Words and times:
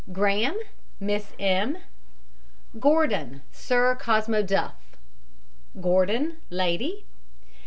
GRAHAM, 0.11 0.57
MISS 0.99 1.33
M. 1.37 1.77
GORDON, 2.79 3.43
SIR 3.51 3.97
COSMO 4.01 4.41
DUFF. 4.41 4.97
GORDON, 5.79 6.37
LADY. 6.49 7.05